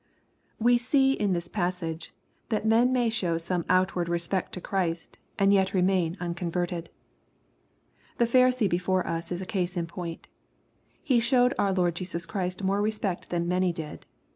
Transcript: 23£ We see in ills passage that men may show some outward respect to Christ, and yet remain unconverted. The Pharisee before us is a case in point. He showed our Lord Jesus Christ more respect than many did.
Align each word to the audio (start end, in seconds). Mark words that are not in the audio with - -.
23£ 0.55 0.57
We 0.65 0.77
see 0.79 1.13
in 1.13 1.31
ills 1.35 1.47
passage 1.47 2.11
that 2.49 2.65
men 2.65 2.91
may 2.91 3.07
show 3.11 3.37
some 3.37 3.63
outward 3.69 4.09
respect 4.09 4.51
to 4.53 4.59
Christ, 4.59 5.19
and 5.37 5.53
yet 5.53 5.75
remain 5.75 6.17
unconverted. 6.19 6.89
The 8.17 8.25
Pharisee 8.25 8.67
before 8.67 9.05
us 9.05 9.31
is 9.31 9.43
a 9.43 9.45
case 9.45 9.77
in 9.77 9.85
point. 9.85 10.27
He 11.03 11.19
showed 11.19 11.53
our 11.59 11.71
Lord 11.71 11.93
Jesus 11.93 12.25
Christ 12.25 12.63
more 12.63 12.81
respect 12.81 13.29
than 13.29 13.47
many 13.47 13.71
did. 13.71 14.07